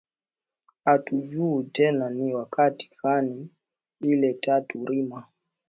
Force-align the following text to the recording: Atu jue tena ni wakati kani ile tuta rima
Atu 0.85 1.21
jue 1.21 1.63
tena 1.63 2.09
ni 2.09 2.33
wakati 2.33 2.89
kani 2.89 3.49
ile 4.01 4.33
tuta 4.33 4.65
rima 4.87 5.27